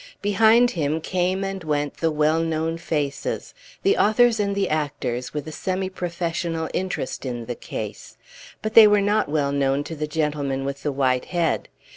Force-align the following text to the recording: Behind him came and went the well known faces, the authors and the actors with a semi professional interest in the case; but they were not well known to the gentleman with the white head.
Behind 0.23 0.71
him 0.71 0.99
came 0.99 1.43
and 1.43 1.63
went 1.63 1.97
the 1.97 2.09
well 2.09 2.39
known 2.39 2.79
faces, 2.79 3.53
the 3.83 3.99
authors 3.99 4.39
and 4.39 4.55
the 4.55 4.67
actors 4.67 5.31
with 5.31 5.47
a 5.47 5.51
semi 5.51 5.91
professional 5.91 6.71
interest 6.73 7.23
in 7.23 7.45
the 7.45 7.53
case; 7.53 8.17
but 8.63 8.73
they 8.73 8.87
were 8.87 8.99
not 8.99 9.29
well 9.29 9.51
known 9.51 9.83
to 9.83 9.95
the 9.95 10.07
gentleman 10.07 10.65
with 10.65 10.81
the 10.81 10.91
white 10.91 11.25
head. 11.25 11.69